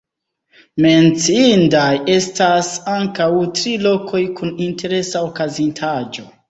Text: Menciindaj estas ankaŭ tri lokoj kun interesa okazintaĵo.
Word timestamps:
Menciindaj 0.85 1.91
estas 2.15 2.73
ankaŭ 2.97 3.31
tri 3.61 3.77
lokoj 3.89 4.27
kun 4.41 4.55
interesa 4.71 5.27
okazintaĵo. 5.33 6.31